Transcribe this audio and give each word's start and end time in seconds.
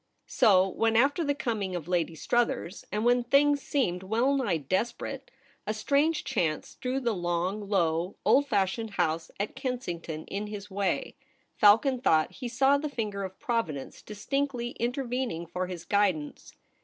So, 0.25 0.67
when 0.67 0.95
after 0.95 1.23
the 1.23 1.35
coming 1.35 1.75
of 1.75 1.87
Lady 1.87 2.15
Struthers, 2.15 2.83
and 2.91 3.05
when 3.05 3.23
things 3.23 3.61
seemed 3.61 4.01
well 4.01 4.35
nigh 4.35 4.57
desperate, 4.57 5.29
a 5.67 5.75
strange 5.75 6.23
chance 6.23 6.73
threw 6.73 6.99
the 6.99 7.13
long 7.13 7.69
low 7.69 8.15
old 8.25 8.47
fashioned 8.47 8.95
house 8.95 9.29
at 9.39 9.55
Kensington 9.55 10.25
in 10.25 10.47
his 10.47 10.71
way, 10.71 11.17
Falcon 11.55 12.01
thought 12.01 12.31
he 12.31 12.47
saw 12.47 12.79
the 12.79 12.89
finger 12.89 13.23
of 13.23 13.39
Providence 13.39 14.01
distinctly 14.01 14.75
inter 14.79 15.03
vening 15.05 15.47
for 15.47 15.67
his 15.67 15.85
guidance. 15.85 16.51